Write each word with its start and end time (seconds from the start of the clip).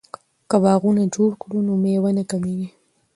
که 0.49 0.57
باغونه 0.63 1.03
جوړ 1.15 1.31
کړو 1.41 1.59
نو 1.67 1.73
میوه 1.83 2.11
نه 2.17 2.23
کمیږي. 2.29 2.67